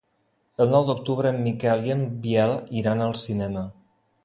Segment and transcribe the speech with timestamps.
[0.63, 3.67] El nou d'octubre en Miquel i en Biel iran al cinema.